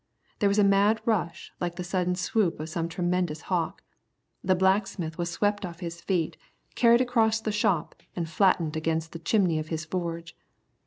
[0.39, 3.83] There was a mad rush like the sudden swoop of some tremendous hawk.
[4.43, 6.37] The blacksmith was swept off his feet,
[6.73, 10.35] carried across the shop, and flattened against the chimney of his forge.